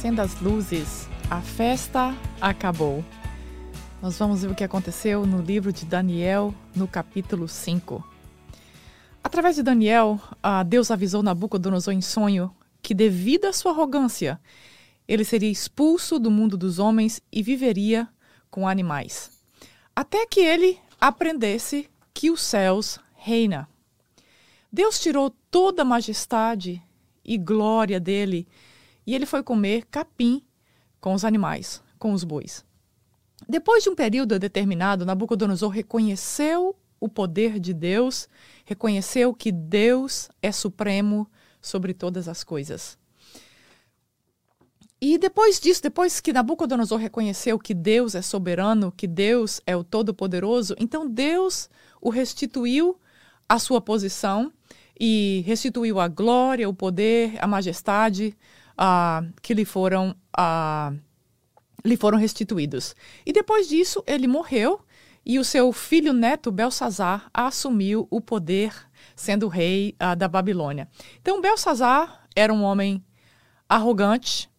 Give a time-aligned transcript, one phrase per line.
[0.00, 3.04] acenda as luzes, a festa acabou.
[4.00, 8.02] Nós vamos ver o que aconteceu no livro de Daniel, no capítulo 5.
[9.22, 10.18] Através de Daniel,
[10.66, 12.50] Deus avisou Nabucodonosor em sonho
[12.80, 14.40] que, devido à sua arrogância,
[15.06, 18.08] ele seria expulso do mundo dos homens e viveria
[18.50, 19.30] com animais,
[19.94, 23.68] até que ele aprendesse que os céus reina.
[24.72, 26.82] Deus tirou toda a majestade
[27.22, 28.48] e glória dele
[29.10, 30.40] e ele foi comer capim
[31.00, 32.64] com os animais, com os bois.
[33.48, 38.28] Depois de um período determinado, Nabucodonosor reconheceu o poder de Deus,
[38.64, 41.28] reconheceu que Deus é supremo
[41.60, 42.96] sobre todas as coisas.
[45.00, 49.82] E depois disso, depois que Nabucodonosor reconheceu que Deus é soberano, que Deus é o
[49.82, 51.68] Todo-Poderoso, então Deus
[52.00, 52.96] o restituiu
[53.48, 54.52] à sua posição
[55.00, 58.36] e restituiu a glória, o poder, a majestade
[58.80, 60.98] uh, que lhe foram, uh,
[61.84, 62.96] lhe foram restituídos.
[63.26, 64.80] E depois disso, ele morreu
[65.24, 68.72] e o seu filho neto, Belsazar, assumiu o poder,
[69.14, 70.88] sendo rei uh, da Babilônia.
[71.20, 73.04] Então, Belsazar era um homem
[73.68, 74.50] arrogante,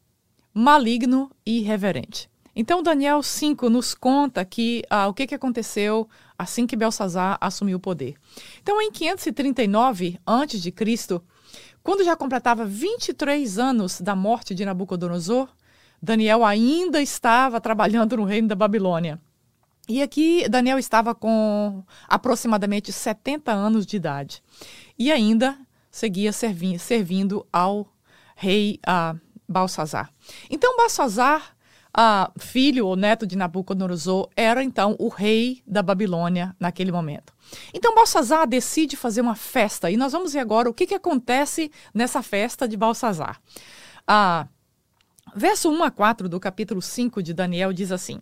[0.54, 2.30] maligno e irreverente.
[2.56, 6.08] Então, Daniel 5 nos conta que o que, que aconteceu
[6.38, 8.16] assim que Belsazar assumiu o poder.
[8.62, 11.22] Então, em 539 a.C.,
[11.84, 15.50] quando já completava 23 anos da morte de Nabucodonosor,
[16.02, 19.20] Daniel ainda estava trabalhando no reino da Babilônia.
[19.88, 24.44] E aqui Daniel estava com aproximadamente 70 anos de idade
[24.98, 25.58] e ainda
[25.90, 27.88] seguia servi servindo ao
[28.36, 30.12] rei uh, Balsazar.
[30.50, 31.56] Então, Balsazar
[31.98, 37.34] uh, filho ou neto de Nabucodonosor, era então o rei da Babilônia naquele momento.
[37.74, 41.72] Então Balsazar decide fazer uma festa e nós vamos ver agora o que, que acontece
[41.94, 43.42] nessa festa de Balsazar.
[44.08, 44.48] Ah,
[45.36, 48.22] verso 1 a 4 do capítulo 5 de Daniel diz assim: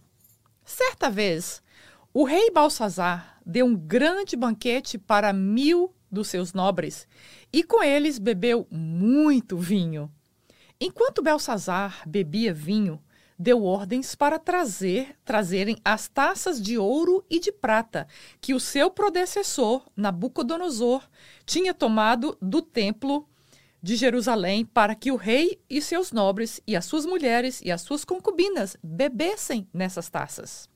[0.66, 1.62] Certa vez,
[2.14, 7.08] o rei Balsazar deu um grande banquete para mil dos seus nobres
[7.54, 10.12] e com eles bebeu muito vinho.
[10.82, 13.02] Enquanto Belsazar bebia vinho,
[13.40, 18.06] deu ordens para trazer, trazerem as taças de ouro e de prata
[18.42, 21.02] que o seu predecessor, Nabucodonosor,
[21.46, 23.26] tinha tomado do templo
[23.82, 27.80] de Jerusalém para que o rei e seus nobres e as suas mulheres e as
[27.82, 30.70] suas concubinas bebessem nessas taças.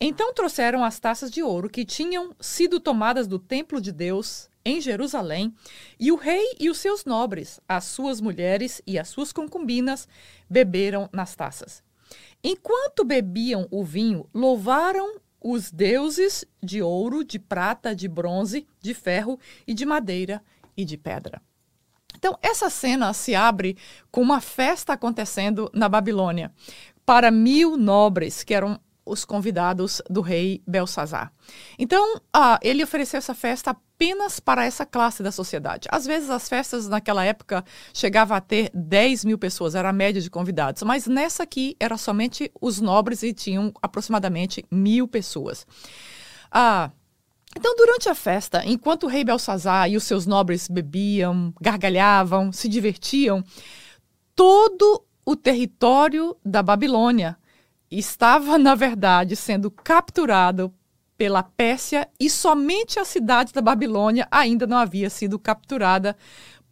[0.00, 4.80] Então trouxeram as taças de ouro que tinham sido tomadas do templo de Deus em
[4.82, 5.54] Jerusalém,
[5.98, 10.06] e o rei e os seus nobres, as suas mulheres e as suas concubinas
[10.48, 11.87] beberam nas taças.
[12.42, 19.38] Enquanto bebiam o vinho, louvaram os deuses de ouro, de prata, de bronze, de ferro
[19.66, 20.42] e de madeira
[20.76, 21.40] e de pedra.
[22.16, 23.76] Então, essa cena se abre
[24.10, 26.52] com uma festa acontecendo na Babilônia
[27.06, 31.32] para mil nobres, que eram os convidados do rei Belsazar.
[31.78, 35.88] Então, ah, ele ofereceu essa festa apenas para essa classe da sociedade.
[35.90, 40.20] Às vezes, as festas naquela época chegavam a ter 10 mil pessoas, era a média
[40.20, 45.66] de convidados, mas nessa aqui era somente os nobres e tinham aproximadamente mil pessoas.
[46.50, 46.90] Ah,
[47.56, 52.68] então, durante a festa, enquanto o rei Belsazar e os seus nobres bebiam, gargalhavam, se
[52.68, 53.42] divertiam,
[54.36, 57.36] todo o território da Babilônia
[57.90, 60.72] estava, na verdade, sendo capturado
[61.16, 66.16] pela Pérsia e somente a cidade da Babilônia ainda não havia sido capturada,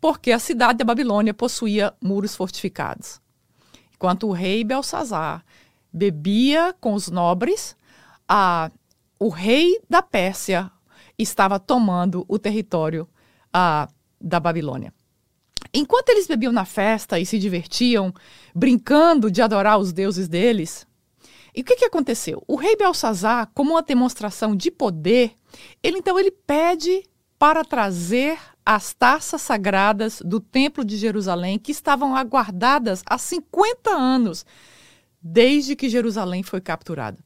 [0.00, 3.20] porque a cidade da Babilônia possuía muros fortificados.
[3.94, 5.44] Enquanto o rei Belsazar
[5.92, 7.74] bebia com os nobres,
[8.28, 8.70] a,
[9.18, 10.70] o rei da Pérsia
[11.18, 13.08] estava tomando o território
[13.52, 13.88] a,
[14.20, 14.92] da Babilônia.
[15.72, 18.12] Enquanto eles bebiam na festa e se divertiam,
[18.54, 20.86] brincando de adorar os deuses deles,
[21.56, 22.44] e o que, que aconteceu?
[22.46, 25.32] O rei Belsazar, como uma demonstração de poder,
[25.82, 27.02] ele então ele pede
[27.38, 34.44] para trazer as taças sagradas do Templo de Jerusalém que estavam aguardadas há 50 anos,
[35.22, 37.18] desde que Jerusalém foi capturada.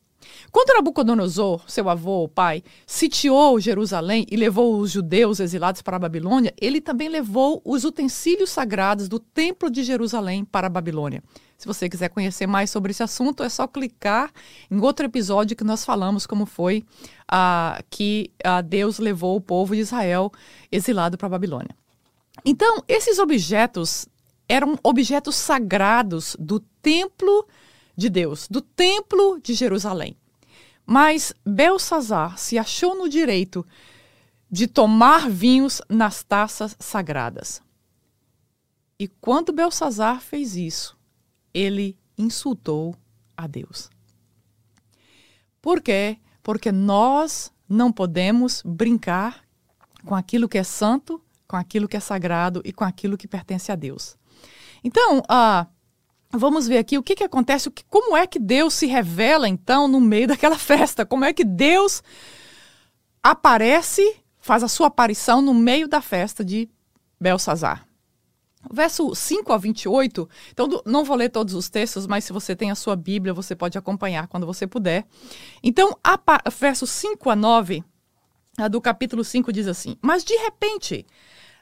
[0.52, 6.00] Quando Nabucodonosor, seu avô, o pai, sitiou Jerusalém e levou os judeus exilados para a
[6.00, 11.22] Babilônia, ele também levou os utensílios sagrados do Templo de Jerusalém para a Babilônia.
[11.60, 14.32] Se você quiser conhecer mais sobre esse assunto, é só clicar
[14.70, 16.86] em outro episódio que nós falamos como foi
[17.30, 20.32] uh, que uh, Deus levou o povo de Israel
[20.72, 21.76] exilado para a Babilônia.
[22.46, 24.08] Então, esses objetos
[24.48, 27.46] eram objetos sagrados do templo
[27.94, 30.16] de Deus, do templo de Jerusalém.
[30.86, 33.66] Mas Belsazar se achou no direito
[34.50, 37.60] de tomar vinhos nas taças sagradas.
[38.98, 40.98] E quando Belsazar fez isso,
[41.52, 42.94] ele insultou
[43.36, 43.90] a Deus.
[45.60, 46.18] Por quê?
[46.42, 49.44] Porque nós não podemos brincar
[50.04, 53.70] com aquilo que é santo, com aquilo que é sagrado e com aquilo que pertence
[53.70, 54.16] a Deus.
[54.82, 55.66] Então, uh,
[56.30, 59.48] vamos ver aqui o que, que acontece, o que, como é que Deus se revela,
[59.48, 61.04] então, no meio daquela festa.
[61.04, 62.02] Como é que Deus
[63.22, 66.68] aparece, faz a sua aparição no meio da festa de
[67.20, 67.86] Belsazar.
[68.72, 72.70] Verso 5 a 28, então não vou ler todos os textos, mas se você tem
[72.70, 75.06] a sua Bíblia, você pode acompanhar quando você puder.
[75.62, 76.18] Então, a,
[76.50, 77.82] verso 5 a 9
[78.58, 81.06] a do capítulo 5 diz assim: Mas de repente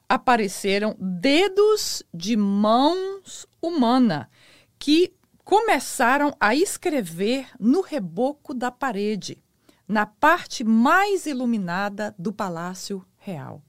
[0.08, 4.28] apareceram dedos de mãos humana
[4.78, 5.14] que
[5.44, 9.42] começaram a escrever no reboco da parede,
[9.86, 13.62] na parte mais iluminada do palácio real.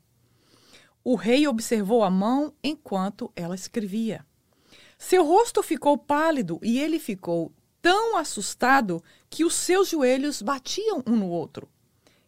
[1.12, 4.24] O rei observou a mão enquanto ela escrevia.
[4.96, 7.52] Seu rosto ficou pálido e ele ficou
[7.82, 11.68] tão assustado que os seus joelhos batiam um no outro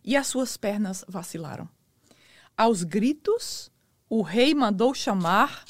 [0.04, 1.70] e as suas pernas vacilaram.
[2.58, 3.72] Aos gritos,
[4.10, 5.64] o rei mandou chamar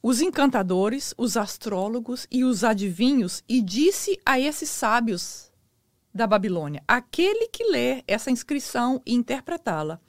[0.00, 5.50] os encantadores, os astrólogos e os adivinhos e disse a esses sábios
[6.14, 10.00] da Babilônia: aquele que ler essa inscrição e interpretá-la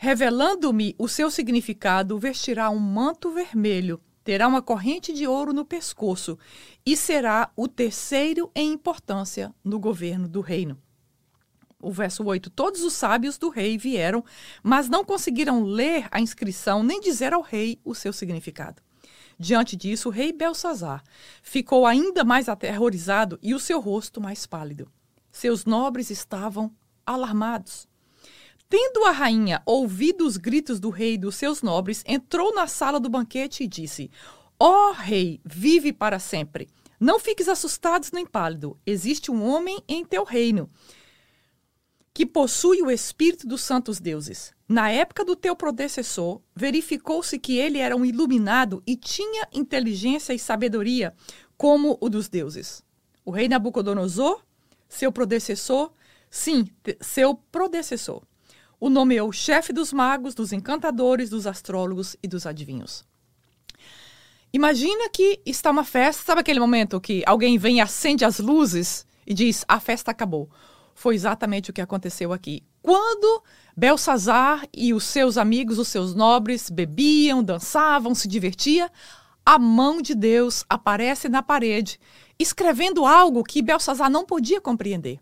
[0.00, 6.38] Revelando-me o seu significado, vestirá um manto vermelho, terá uma corrente de ouro no pescoço
[6.86, 10.80] e será o terceiro em importância no governo do reino.
[11.82, 14.24] O verso 8: Todos os sábios do rei vieram,
[14.62, 18.80] mas não conseguiram ler a inscrição nem dizer ao rei o seu significado.
[19.36, 21.02] Diante disso, o rei Belsazar
[21.42, 24.88] ficou ainda mais aterrorizado e o seu rosto mais pálido.
[25.28, 26.72] Seus nobres estavam
[27.04, 27.88] alarmados.
[28.68, 33.00] Tendo a rainha ouvido os gritos do rei e dos seus nobres, entrou na sala
[33.00, 34.10] do banquete e disse:
[34.60, 36.68] Ó oh, rei, vive para sempre.
[37.00, 38.78] Não fiques assustados nem pálido.
[38.84, 40.68] Existe um homem em teu reino
[42.18, 44.52] que possui o espírito dos santos deuses.
[44.68, 50.38] Na época do teu predecessor, verificou-se que ele era um iluminado e tinha inteligência e
[50.38, 51.14] sabedoria
[51.56, 52.82] como o dos deuses.
[53.24, 54.42] O rei Nabucodonosor,
[54.88, 55.92] seu predecessor,
[56.28, 56.66] sim,
[57.00, 58.24] seu predecessor,
[58.80, 63.04] o nomeou chefe dos magos, dos encantadores, dos astrólogos e dos adivinhos.
[64.52, 69.06] Imagina que está uma festa, sabe aquele momento que alguém vem e acende as luzes
[69.26, 70.48] e diz: a festa acabou.
[70.94, 72.62] Foi exatamente o que aconteceu aqui.
[72.82, 73.42] Quando
[73.76, 78.88] Belsazar e os seus amigos, os seus nobres, bebiam, dançavam, se divertiam,
[79.44, 82.00] a mão de Deus aparece na parede,
[82.38, 85.20] escrevendo algo que Belsazar não podia compreender.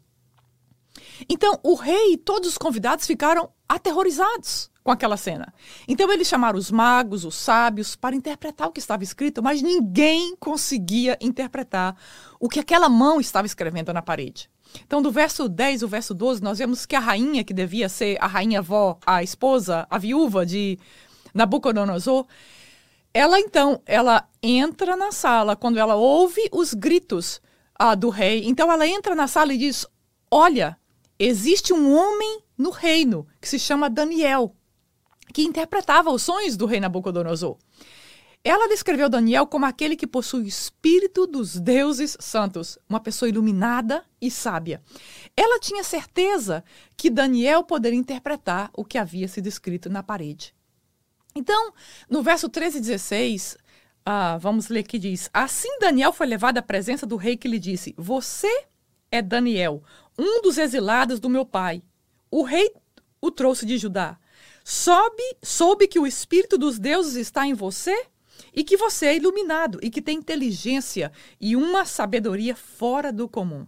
[1.28, 5.52] Então, o rei e todos os convidados ficaram aterrorizados com aquela cena.
[5.88, 10.36] Então, eles chamaram os magos, os sábios, para interpretar o que estava escrito, mas ninguém
[10.36, 11.96] conseguia interpretar
[12.38, 14.48] o que aquela mão estava escrevendo na parede.
[14.86, 18.16] Então, do verso 10 ao verso 12, nós vemos que a rainha, que devia ser
[18.20, 20.78] a rainha avó, a esposa, a viúva de
[21.34, 22.26] Nabucodonosor,
[23.12, 27.40] ela então, ela entra na sala quando ela ouve os gritos
[27.74, 28.44] ah, do rei.
[28.46, 29.86] Então, ela entra na sala e diz:
[30.30, 30.78] Olha,
[31.18, 34.54] existe um homem no reino que se chama Daniel,
[35.32, 37.58] que interpretava os sonhos do rei Nabucodonosor.
[38.48, 44.04] Ela descreveu Daniel como aquele que possui o espírito dos deuses santos, uma pessoa iluminada
[44.20, 44.80] e sábia.
[45.36, 46.62] Ela tinha certeza
[46.96, 50.54] que Daniel poderia interpretar o que havia sido escrito na parede.
[51.34, 51.72] Então,
[52.08, 53.58] no verso 13 e 16,
[54.04, 57.58] ah, vamos ler que diz: Assim Daniel foi levado à presença do rei que lhe
[57.58, 58.66] disse: Você
[59.10, 59.82] é Daniel,
[60.18, 61.82] um dos exilados do meu pai.
[62.30, 62.72] O rei
[63.20, 64.18] o trouxe de Judá.
[64.64, 68.06] Soube, soube que o espírito dos deuses está em você
[68.52, 73.66] e que você é iluminado e que tem inteligência e uma sabedoria fora do comum.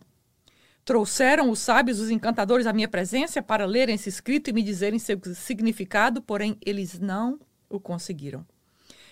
[0.85, 4.99] Trouxeram os sábios, os encantadores à minha presença para lerem esse escrito e me dizerem
[4.99, 7.39] seu significado, porém eles não
[7.69, 8.47] o conseguiram.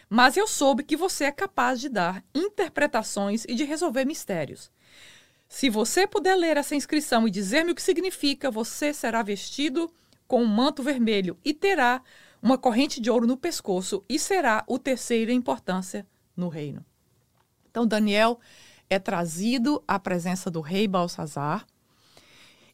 [0.09, 4.71] Mas eu soube que você é capaz de dar interpretações e de resolver mistérios.
[5.49, 9.93] Se você puder ler essa inscrição e dizer-me o que significa, você será vestido
[10.27, 12.03] com um manto vermelho e terá
[12.43, 16.85] uma corrente de ouro no pescoço e será o terceiro em importância no reino.
[17.71, 18.39] Então, Daniel
[18.89, 21.67] é trazido à presença do rei Balsazar.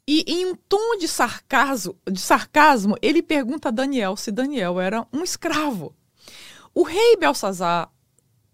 [0.07, 5.07] E em um tom de sarcasmo, de sarcasmo, ele pergunta a Daniel se Daniel era
[5.13, 5.95] um escravo.
[6.75, 7.93] O rei Belsazar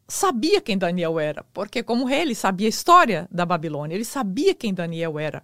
[0.09, 4.55] sabia quem Daniel era, porque como rei ele sabia a história da Babilônia, ele sabia
[4.55, 5.43] quem Daniel era.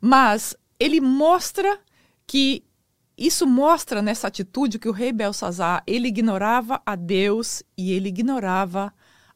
[0.00, 1.80] Mas ele mostra
[2.26, 2.62] que
[3.16, 8.92] isso mostra nessa atitude que o rei Belsazar, ele ignorava a Deus e ele ignorava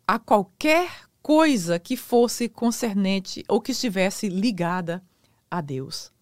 [0.07, 0.91] a qualquer
[1.23, 5.03] coisa que fosse concernente ou que estivesse ligada
[5.51, 6.13] a Deus.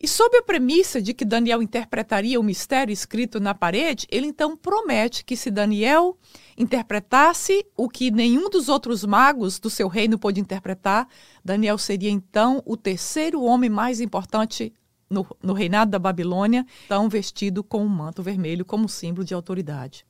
[0.00, 4.56] E sob a premissa de que Daniel interpretaria o mistério escrito na parede, ele então
[4.56, 6.18] promete que se Daniel
[6.56, 11.08] interpretasse o que nenhum dos outros magos do seu reino pôde interpretar,
[11.42, 14.72] Daniel seria então o terceiro homem mais importante
[15.08, 20.04] no, no reinado da Babilônia, então vestido com um manto vermelho como símbolo de autoridade.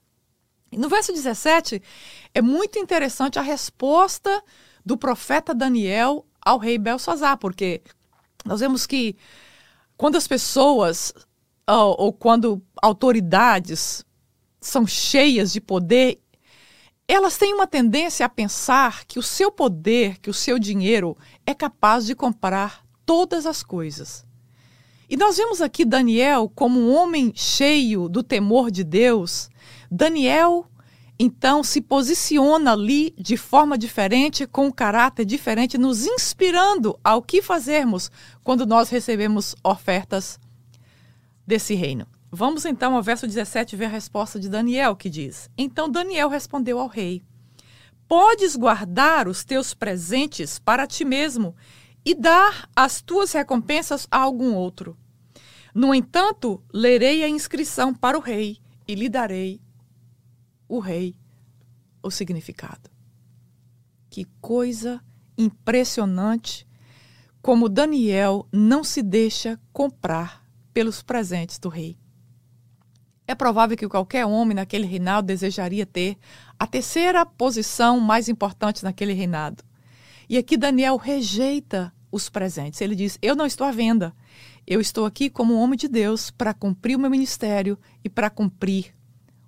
[0.73, 1.81] No verso 17,
[2.35, 4.43] é muito interessante a resposta
[4.85, 7.83] do profeta Daniel ao rei Belsazar, porque
[8.45, 9.17] nós vemos que
[9.97, 11.13] quando as pessoas
[11.67, 14.05] ou, ou quando autoridades
[14.61, 16.21] são cheias de poder,
[17.09, 21.55] elas têm uma tendência a pensar que o seu poder, que o seu dinheiro é
[21.55, 24.27] capaz de comprar todas as coisas.
[25.09, 29.49] E nós vemos aqui Daniel como um homem cheio do temor de Deus.
[29.89, 30.67] Daniel,
[31.19, 37.41] então, se posiciona ali de forma diferente, com um caráter diferente, nos inspirando ao que
[37.41, 38.11] fazermos
[38.45, 40.39] quando nós recebemos ofertas
[41.47, 42.07] desse reino.
[42.31, 46.79] Vamos então ao verso 17 ver a resposta de Daniel, que diz: Então Daniel respondeu
[46.79, 47.23] ao rei:
[48.07, 51.57] Podes guardar os teus presentes para ti mesmo
[52.05, 54.99] e dar as tuas recompensas a algum outro.
[55.75, 59.61] No entanto, lerei a inscrição para o rei e lhe darei
[60.69, 61.17] o rei
[62.03, 62.91] o significado.
[64.09, 65.01] Que coisa
[65.37, 66.67] impressionante
[67.43, 71.97] como Daniel não se deixa comprar pelos presentes do rei.
[73.27, 76.17] É provável que qualquer homem naquele reinado desejaria ter
[76.59, 79.65] a terceira posição mais importante naquele reinado.
[80.29, 82.81] E aqui Daniel rejeita os presentes.
[82.81, 84.15] Ele diz: Eu não estou à venda.
[84.67, 88.31] Eu estou aqui como um homem de Deus para cumprir o meu ministério e para
[88.31, 88.96] cumprir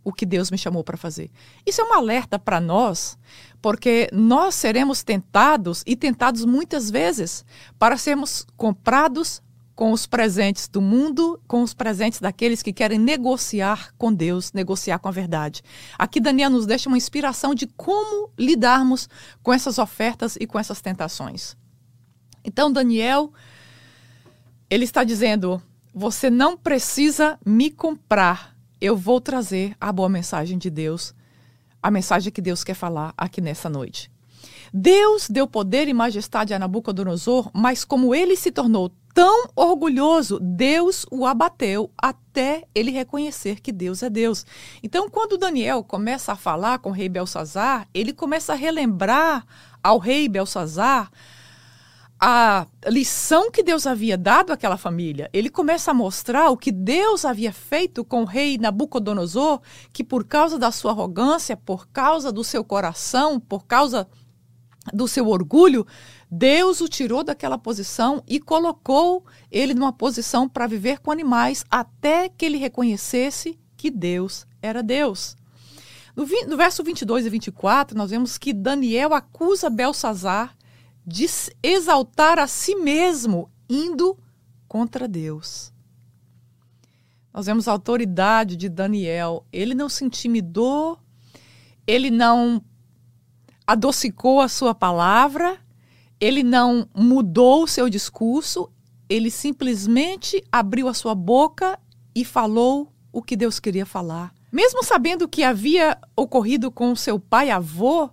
[0.09, 1.31] o que Deus me chamou para fazer.
[1.67, 3.19] Isso é um alerta para nós,
[3.61, 7.45] porque nós seremos tentados e tentados muitas vezes
[7.79, 9.43] para sermos comprados
[9.75, 14.99] com os presentes do mundo, com os presentes daqueles que querem negociar com Deus, negociar
[14.99, 15.63] com a verdade.
[15.97, 19.09] Aqui Daniel nos deixa uma inspiração de como lidarmos
[19.43, 21.57] com essas ofertas e com essas tentações.
[22.43, 23.33] Então, Daniel,
[24.69, 25.63] ele está dizendo:
[25.95, 31.15] você não precisa me comprar, eu vou trazer a boa mensagem de Deus,
[31.83, 34.11] a mensagem que Deus quer falar aqui nessa noite.
[34.73, 41.05] Deus deu poder e majestade a Nabucodonosor, mas como ele se tornou tão orgulhoso, Deus
[41.11, 44.47] o abateu até ele reconhecer que Deus é Deus.
[44.83, 49.45] Então, quando Daniel começa a falar com o rei Belsazar, ele começa a relembrar
[49.83, 51.11] ao rei Belsazar
[52.21, 55.31] a lição que Deus havia dado àquela família.
[55.33, 59.61] Ele começa a mostrar o que Deus havia feito com o rei Nabucodonosor,
[59.93, 64.09] que por causa da sua arrogância, por causa do seu coração, por causa
[64.93, 65.87] do seu orgulho,
[66.31, 72.29] Deus o tirou daquela posição e colocou ele numa posição para viver com animais até
[72.29, 75.37] que ele reconhecesse que Deus era Deus.
[76.17, 80.58] No, no verso 22 e 24, nós vemos que Daniel acusa Belsazar
[81.09, 81.27] de
[81.63, 84.19] exaltar a si mesmo, indo
[84.69, 85.73] contra Deus.
[87.33, 89.47] Nós vemos a autoridade de Daniel.
[89.51, 90.99] Ele não se intimidou,
[91.87, 92.63] ele não
[93.67, 95.59] adocicou a sua palavra,
[96.21, 98.71] ele não mudou o seu discurso,
[99.09, 101.81] ele simplesmente abriu a sua boca
[102.15, 104.35] e falou o que Deus queria falar.
[104.53, 108.11] Mesmo sabendo o que havia ocorrido com seu pai-avô,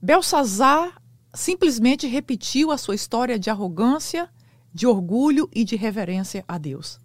[0.00, 0.97] Belsazar
[1.38, 4.28] simplesmente repetiu a sua história de arrogância,
[4.74, 7.00] de orgulho e de reverência a Deus.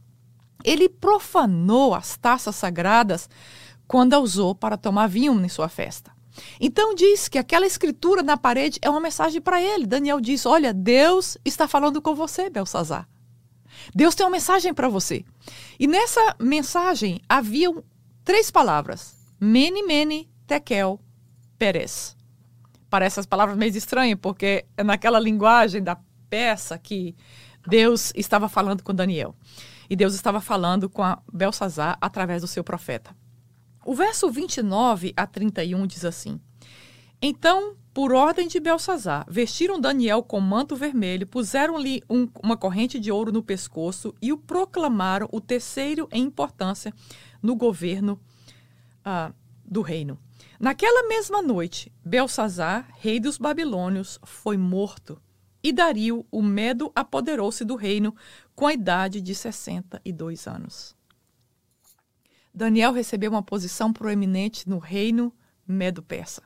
[0.64, 3.30] Ele profanou as taças sagradas
[3.88, 6.12] quando a usou para tomar vinho em sua festa.
[6.60, 9.86] Então diz que aquela escritura na parede é uma mensagem para ele.
[9.86, 13.08] Daniel diz: Olha, Deus está falando com você, Belsazar.
[13.94, 15.24] Deus tem uma mensagem para você.
[15.80, 17.84] E nessa mensagem haviam
[18.26, 21.00] três palavras: Mene, Mene, Tekel,
[21.60, 22.16] Peres
[22.94, 25.98] parece as palavras meio estranhas, porque é naquela linguagem da
[26.30, 27.16] peça que
[27.68, 29.36] Deus estava falando com Daniel.
[29.90, 33.16] E Deus estava falando com a Belsazar através do seu profeta.
[33.84, 36.40] O verso 29 a 31 diz assim:
[37.20, 43.12] Então, por ordem de Belsazar, vestiram Daniel com manto vermelho, puseram-lhe um, uma corrente de
[43.12, 46.94] ouro no pescoço e o proclamaram o terceiro em importância
[47.42, 48.22] no governo
[49.00, 49.34] uh,
[49.66, 50.20] do reino.
[50.64, 55.22] Naquela mesma noite, Belsazar, rei dos babilônios, foi morto,
[55.62, 58.16] e Dario, o Medo, apoderou-se do reino
[58.56, 60.96] com a idade de 62 anos.
[62.54, 65.34] Daniel recebeu uma posição proeminente no reino
[65.68, 66.44] Medo-Persa.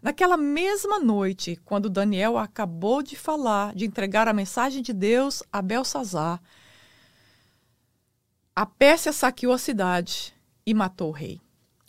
[0.00, 5.60] Naquela mesma noite, quando Daniel acabou de falar, de entregar a mensagem de Deus a
[5.60, 6.40] Belsazar,
[8.54, 10.32] a Pérsia saqueou a cidade
[10.64, 11.40] e matou o rei.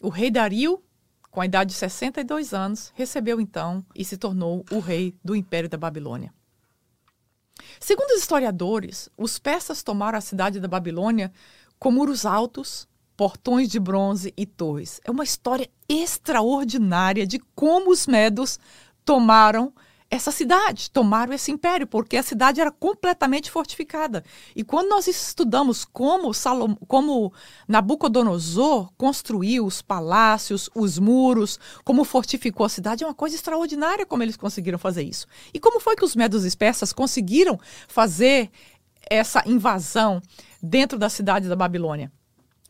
[0.02, 0.84] O rei Dario,
[1.32, 5.70] com a idade de 62 anos, recebeu então e se tornou o rei do Império
[5.70, 6.34] da Babilônia.
[7.80, 11.32] Segundo os historiadores, os persas tomaram a cidade da Babilônia
[11.78, 15.00] com muros altos, portões de bronze e torres.
[15.04, 18.60] É uma história extraordinária de como os medos
[19.04, 19.74] tomaram
[20.12, 24.24] essa cidade, tomaram esse império, porque a cidade era completamente fortificada.
[24.56, 27.32] E quando nós estudamos como, Salom, como
[27.68, 34.24] Nabucodonosor construiu os palácios, os muros, como fortificou a cidade, é uma coisa extraordinária como
[34.24, 35.28] eles conseguiram fazer isso.
[35.54, 38.50] E como foi que os medos e persas conseguiram fazer
[39.10, 40.22] essa invasão
[40.62, 42.12] dentro da cidade da Babilônia?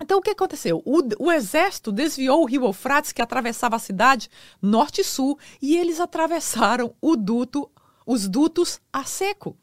[0.01, 0.81] Então, o que aconteceu?
[0.85, 4.29] O, o, exército desviou o rio Eufrates, que atravessava a cidade
[4.61, 7.69] norte e sul, e eles atravessaram o duto,
[8.05, 9.57] os dutos a seco.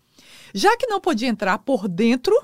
[0.55, 2.35] Já que não podia entrar por dentro,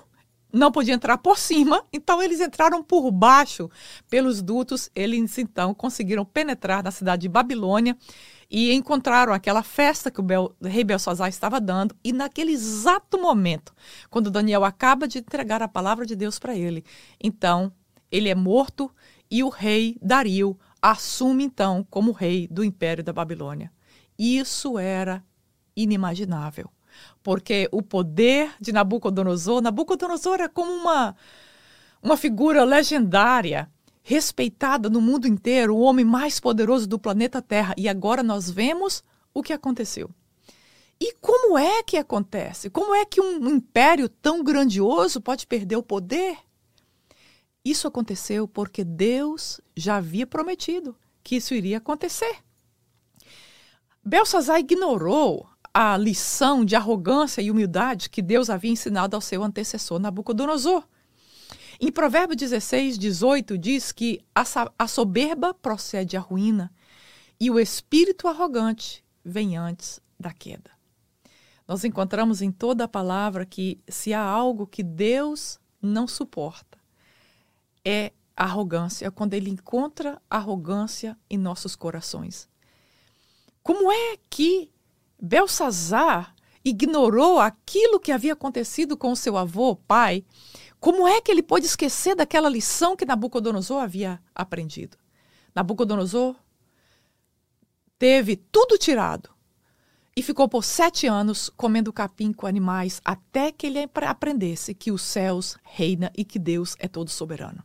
[0.53, 3.71] não podia entrar por cima, então eles entraram por baixo
[4.11, 4.91] pelos dutos.
[4.95, 7.97] Eles então conseguiram penetrar na cidade de Babilônia
[8.51, 11.97] e encontraram aquela festa que o, Bel, rei Belsazar estava dando.
[12.05, 13.75] E naquele exato momento,
[14.11, 16.85] quando Daniel acaba de entregar a palavra de Deus para ele,
[17.19, 17.73] então
[18.13, 18.91] ele é morto
[19.31, 23.73] e o rei Dario assume então como rei do império da Babilônia.
[24.19, 25.25] Isso era
[25.75, 26.71] inimaginável,
[27.23, 31.17] porque o poder de Nabucodonosor, Nabucodonosor é como uma
[32.03, 33.71] uma figura legendária,
[34.03, 39.05] respeitada no mundo inteiro, o homem mais poderoso do planeta Terra, e agora nós vemos
[39.33, 40.11] o que aconteceu.
[41.01, 42.69] E como é que acontece?
[42.69, 46.37] Como é que um império tão grandioso pode perder o poder?
[47.65, 52.39] Isso aconteceu porque Deus já havia prometido que isso iria acontecer.
[54.05, 59.99] Belsazar ignorou a lição de arrogância e humildade que Deus havia ensinado ao seu antecessor
[59.99, 60.87] Nabucodonosor.
[61.81, 66.73] Em Provérbios 16, 18, diz que a soberba procede à ruína
[67.41, 70.71] e o espírito arrogante vem antes da queda.
[71.67, 76.79] Nós encontramos em toda a palavra que se há algo que Deus não suporta,
[77.85, 82.49] é arrogância, quando ele encontra arrogância em nossos corações.
[83.63, 84.71] Como é que
[85.21, 90.25] Belsazar ignorou aquilo que havia acontecido com seu avô, pai?
[90.81, 94.97] Como é que ele pôde esquecer daquela lição que Nabucodonosor havia aprendido?
[95.55, 96.35] Nabucodonosor
[97.99, 99.31] teve tudo tirado
[100.17, 105.03] e ficou por sete anos comendo capim com animais até que ele aprendesse que os
[105.03, 107.63] céus reina e que Deus é todo soberano.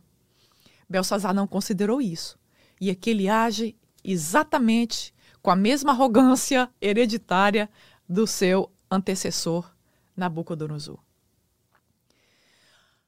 [0.88, 2.38] Belsazar não considerou isso.
[2.80, 7.68] E que ele age exatamente com a mesma arrogância hereditária
[8.08, 9.70] do seu antecessor
[10.16, 10.98] Nabucodonosor.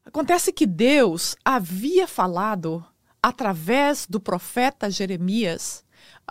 [0.05, 2.85] Acontece que Deus havia falado
[3.23, 5.85] através do profeta Jeremias,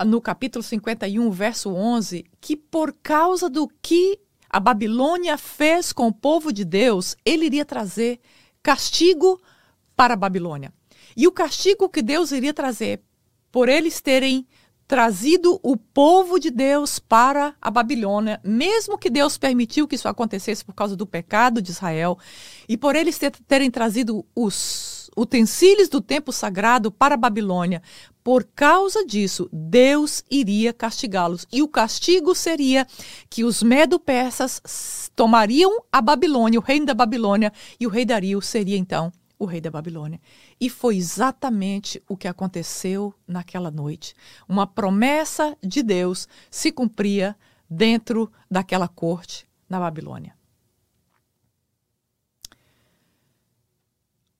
[0.05, 6.13] no capítulo 51, verso 11, que por causa do que a Babilônia fez com o
[6.13, 8.19] povo de Deus, ele iria trazer
[8.63, 9.39] castigo
[9.95, 10.73] para a Babilônia.
[11.19, 13.01] E o castigo que Deus iria trazer
[13.51, 14.47] por eles terem
[14.87, 20.63] trazido o povo de Deus para a Babilônia, mesmo que Deus permitiu que isso acontecesse
[20.63, 22.17] por causa do pecado de Israel,
[22.69, 27.83] e por eles ter, terem trazido os utensílios do templo sagrado para a Babilônia,
[28.23, 31.45] por causa disso, Deus iria castigá-los.
[31.51, 32.87] E o castigo seria
[33.29, 38.77] que os medo-persas tomariam a Babilônia, o reino da Babilônia, e o rei Dario seria
[38.77, 40.19] então o rei da Babilônia.
[40.59, 44.13] E foi exatamente o que aconteceu naquela noite.
[44.47, 47.35] Uma promessa de Deus se cumpria
[47.69, 50.37] dentro daquela corte na Babilônia.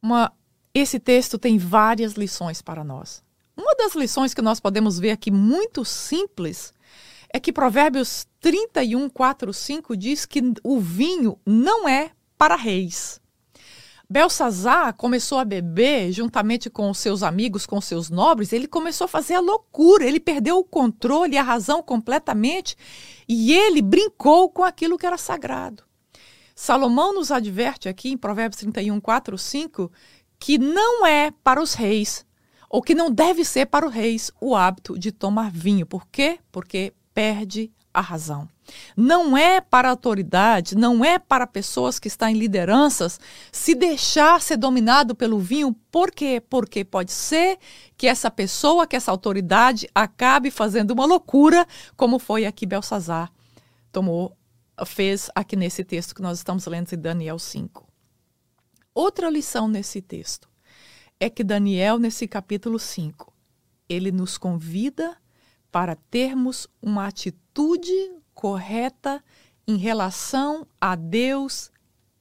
[0.02, 0.34] Uma,
[0.74, 3.24] esse texto tem várias lições para nós.
[3.56, 6.74] Uma das lições que nós podemos ver aqui, muito simples,
[7.32, 13.22] é que Provérbios 31, 4, 5 diz que o vinho não é para reis.
[14.12, 19.36] Belsazar começou a beber juntamente com seus amigos, com seus nobres, ele começou a fazer
[19.36, 22.76] a loucura, ele perdeu o controle, a razão completamente,
[23.28, 25.84] e ele brincou com aquilo que era sagrado.
[26.56, 29.92] Salomão nos adverte aqui em Provérbios 31, 4, 5,
[30.40, 32.26] que não é para os reis,
[32.68, 35.86] ou que não deve ser para os reis, o hábito de tomar vinho.
[35.86, 36.40] Por quê?
[36.52, 38.50] Porque perde a razão.
[38.96, 43.20] Não é para a autoridade, não é para pessoas que estão em lideranças
[43.52, 45.74] se deixar ser dominado pelo vinho.
[45.92, 46.42] Por quê?
[46.50, 47.58] Porque pode ser
[47.98, 53.32] que essa pessoa, que essa autoridade acabe fazendo uma loucura, como foi aqui Belsazar
[53.92, 54.38] tomou,
[54.86, 57.88] fez aqui nesse texto que nós estamos lendo em Daniel 5.
[58.94, 60.50] Outra lição nesse texto
[61.20, 63.34] é que Daniel, nesse capítulo 5,
[63.88, 65.18] ele nos convida
[65.72, 67.94] para termos uma atitude
[68.40, 69.22] correta
[69.68, 71.70] em relação a Deus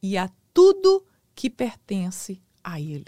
[0.02, 3.06] e a tudo que pertence a Ele.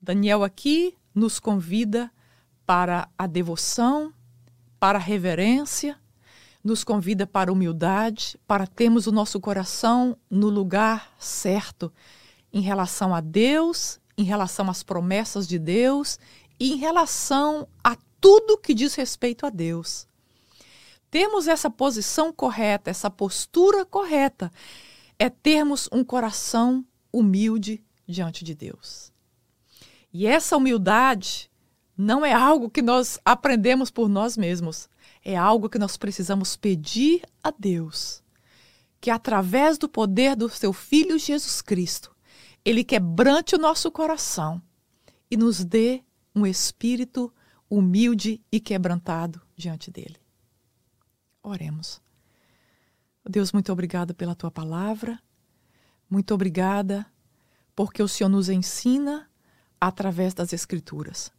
[0.00, 2.10] Daniel aqui nos convida
[2.64, 4.14] para a devoção,
[4.80, 5.98] para a reverência,
[6.64, 11.92] nos convida para a humildade, para termos o nosso coração no lugar certo
[12.50, 16.18] em relação a Deus, em relação às promessas de Deus
[16.58, 20.07] e em relação a tudo que diz respeito a Deus
[21.10, 24.52] termos essa posição correta, essa postura correta,
[25.18, 29.12] é termos um coração humilde diante de Deus.
[30.12, 31.50] E essa humildade
[31.96, 34.88] não é algo que nós aprendemos por nós mesmos,
[35.24, 38.22] é algo que nós precisamos pedir a Deus,
[39.00, 42.14] que através do poder do seu Filho Jesus Cristo,
[42.64, 44.62] ele quebrante o nosso coração
[45.30, 46.02] e nos dê
[46.34, 47.32] um espírito
[47.68, 50.16] humilde e quebrantado diante dele.
[51.42, 52.00] Oremos.
[53.28, 55.20] Deus, muito obrigada pela tua palavra.
[56.08, 57.06] Muito obrigada
[57.76, 59.28] porque o Senhor nos ensina
[59.80, 61.30] através das Escrituras.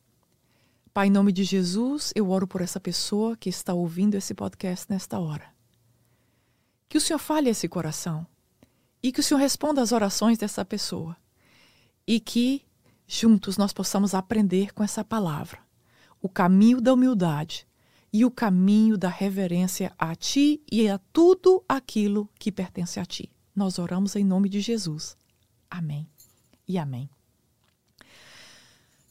[0.94, 4.86] Pai, em nome de Jesus, eu oro por essa pessoa que está ouvindo esse podcast
[4.90, 5.54] nesta hora.
[6.88, 8.26] Que o Senhor fale esse coração
[9.02, 11.16] e que o Senhor responda às orações dessa pessoa
[12.08, 12.66] e que
[13.08, 15.60] juntos nós possamos aprender com essa palavra
[16.22, 17.68] o caminho da humildade
[18.12, 23.32] e o caminho da reverência a Ti e a tudo aquilo que pertence a Ti.
[23.56, 25.18] Nós oramos em nome de Jesus.
[25.70, 26.08] Amém
[26.68, 27.10] e amém.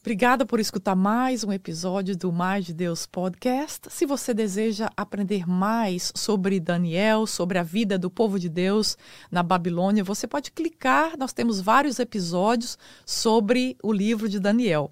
[0.00, 3.88] Obrigada por escutar mais um episódio do Mais de Deus Podcast.
[3.90, 8.96] Se você deseja aprender mais sobre Daniel, sobre a vida do povo de Deus
[9.30, 11.14] na Babilônia, você pode clicar.
[11.18, 14.90] Nós temos vários episódios sobre o livro de Daniel.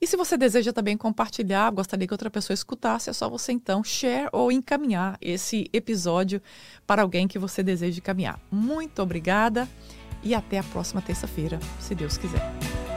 [0.00, 3.82] E se você deseja também compartilhar, gostaria que outra pessoa escutasse, é só você então
[3.82, 6.42] share ou encaminhar esse episódio
[6.86, 8.38] para alguém que você deseja encaminhar.
[8.50, 9.68] Muito obrigada
[10.22, 12.93] e até a próxima terça-feira, se Deus quiser.